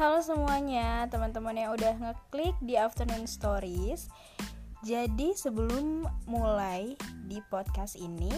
Halo 0.00 0.24
semuanya, 0.24 1.04
teman-teman 1.12 1.52
yang 1.52 1.76
udah 1.76 1.92
ngeklik 2.00 2.56
di 2.64 2.72
Afternoon 2.72 3.28
Stories. 3.28 4.08
Jadi 4.80 5.36
sebelum 5.36 6.08
mulai 6.24 6.96
di 7.28 7.36
podcast 7.52 8.00
ini, 8.00 8.32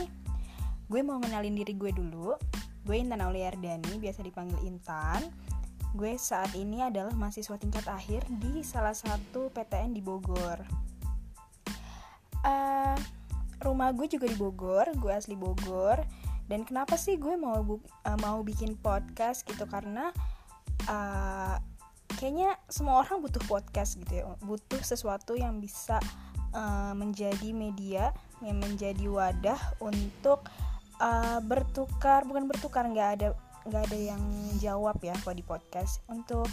gue 0.90 1.00
mau 1.06 1.22
kenalin 1.22 1.54
diri 1.54 1.78
gue 1.78 1.94
dulu. 1.94 2.34
Gue 2.82 2.98
Intan 2.98 3.22
Auliardani, 3.22 3.94
biasa 4.02 4.26
dipanggil 4.26 4.58
Intan. 4.66 5.22
Gue 5.94 6.18
saat 6.18 6.50
ini 6.58 6.82
adalah 6.82 7.14
mahasiswa 7.14 7.54
tingkat 7.54 7.86
akhir 7.86 8.26
di 8.42 8.66
salah 8.66 8.98
satu 8.98 9.46
PTN 9.54 9.94
di 9.94 10.02
Bogor. 10.02 10.66
Uh, 12.42 12.98
rumah 13.62 13.94
gue 13.94 14.10
juga 14.10 14.26
di 14.26 14.34
Bogor, 14.34 14.90
gue 14.98 15.14
asli 15.14 15.38
Bogor. 15.38 16.02
Dan 16.50 16.66
kenapa 16.66 16.98
sih 16.98 17.22
gue 17.22 17.38
mau 17.38 17.62
uh, 17.62 18.18
mau 18.18 18.42
bikin 18.42 18.74
podcast 18.82 19.46
gitu 19.46 19.62
karena 19.70 20.10
uh, 20.88 21.56
kayaknya 22.16 22.54
semua 22.70 23.02
orang 23.02 23.22
butuh 23.22 23.42
podcast 23.50 23.98
gitu 23.98 24.22
ya. 24.22 24.24
Butuh 24.42 24.80
sesuatu 24.82 25.34
yang 25.34 25.58
bisa 25.58 25.98
uh, 26.54 26.94
menjadi 26.94 27.50
media 27.50 28.14
yang 28.42 28.58
menjadi 28.62 29.06
wadah 29.06 29.60
untuk 29.82 30.46
uh, 31.02 31.38
bertukar 31.42 32.26
bukan 32.26 32.46
bertukar 32.46 32.86
nggak 32.86 33.10
ada 33.20 33.28
nggak 33.62 33.82
ada 33.90 33.98
yang 33.98 34.22
jawab 34.58 34.98
ya 35.02 35.14
kalau 35.22 35.36
di 35.36 35.44
podcast. 35.44 36.02
Untuk 36.10 36.46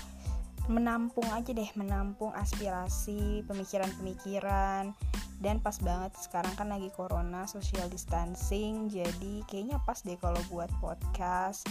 menampung 0.70 1.26
aja 1.34 1.50
deh 1.50 1.70
menampung 1.74 2.30
aspirasi 2.38 3.46
pemikiran-pemikiran. 3.50 4.94
Dan 5.40 5.64
pas 5.64 5.80
banget 5.80 6.20
sekarang 6.20 6.52
kan 6.60 6.68
lagi 6.68 6.92
corona 6.92 7.48
social 7.48 7.88
distancing 7.88 8.92
jadi 8.92 9.40
kayaknya 9.48 9.80
pas 9.88 10.04
deh 10.04 10.20
kalau 10.20 10.44
buat 10.52 10.68
podcast 10.84 11.64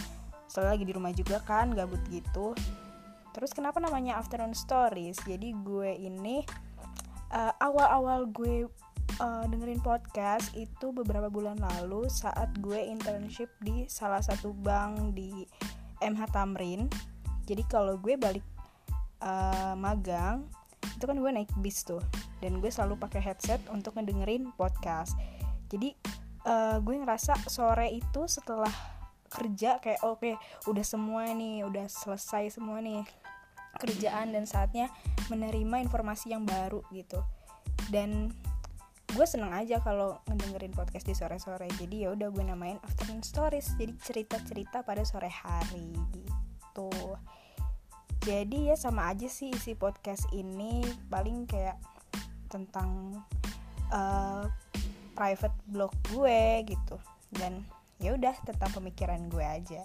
soalnya 0.49 0.75
lagi 0.75 0.85
di 0.89 0.93
rumah 0.97 1.13
juga 1.13 1.37
kan 1.45 1.71
gabut 1.71 2.01
gitu. 2.09 2.57
Terus 3.31 3.53
kenapa 3.53 3.77
namanya 3.77 4.17
afternoon 4.17 4.57
stories? 4.57 5.21
Jadi 5.23 5.53
gue 5.61 5.93
ini 5.95 6.41
uh, 7.31 7.53
awal-awal 7.61 8.25
gue 8.33 8.65
uh, 9.21 9.45
dengerin 9.45 9.79
podcast 9.85 10.49
itu 10.57 10.89
beberapa 10.89 11.29
bulan 11.29 11.61
lalu 11.61 12.09
saat 12.09 12.49
gue 12.57 12.81
internship 12.81 13.53
di 13.61 13.85
salah 13.85 14.19
satu 14.19 14.51
bank 14.51 15.13
di 15.13 15.45
MH 16.01 16.33
Tamrin. 16.33 16.89
Jadi 17.45 17.63
kalau 17.69 18.01
gue 18.01 18.17
balik 18.17 18.45
uh, 19.21 19.77
magang 19.77 20.49
itu 20.97 21.05
kan 21.05 21.15
gue 21.15 21.31
naik 21.31 21.51
bis 21.61 21.85
tuh. 21.85 22.01
Dan 22.41 22.63
gue 22.63 22.71
selalu 22.73 22.97
pakai 22.97 23.21
headset 23.21 23.61
untuk 23.69 23.95
ngedengerin 23.95 24.49
podcast. 24.57 25.13
Jadi 25.69 25.93
uh, 26.49 26.81
gue 26.81 26.95
ngerasa 26.97 27.45
sore 27.45 27.93
itu 27.93 28.25
setelah 28.25 28.98
kerja 29.29 29.77
kayak 29.79 30.01
oke 30.03 30.19
okay, 30.19 30.33
udah 30.65 30.83
semua 30.83 31.29
nih 31.31 31.63
udah 31.63 31.85
selesai 31.87 32.57
semua 32.57 32.81
nih 32.81 33.05
kerjaan 33.77 34.33
dan 34.33 34.49
saatnya 34.49 34.89
menerima 35.29 35.85
informasi 35.85 36.33
yang 36.33 36.43
baru 36.43 36.81
gitu. 36.89 37.21
Dan 37.93 38.33
gue 39.09 39.25
seneng 39.25 39.53
aja 39.55 39.81
kalau 39.81 40.21
ngedengerin 40.29 40.73
podcast 40.73 41.05
di 41.05 41.15
sore-sore. 41.17 41.69
Jadi 41.77 42.05
ya 42.05 42.13
udah 42.13 42.29
gue 42.29 42.43
namain 42.45 42.77
afternoon 42.85 43.25
stories 43.25 43.73
jadi 43.77 43.93
cerita-cerita 43.97 44.81
pada 44.85 45.01
sore 45.05 45.31
hari 45.31 45.93
gitu. 46.13 46.89
Jadi 48.19 48.69
ya 48.69 48.75
sama 48.75 49.09
aja 49.09 49.25
sih 49.31 49.49
isi 49.49 49.73
podcast 49.73 50.27
ini 50.35 50.83
paling 51.07 51.47
kayak 51.47 51.79
tentang 52.51 53.21
uh, 53.93 54.43
private 55.15 55.57
blog 55.71 55.93
gue 56.13 56.67
gitu. 56.67 56.97
Dan 57.31 57.63
ya 57.99 58.15
udah 58.15 58.35
tentang 58.47 58.71
pemikiran 58.71 59.27
gue 59.27 59.43
aja. 59.43 59.83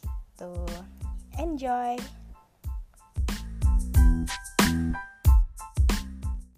Gitu. 0.00 0.52
Enjoy 1.40 1.96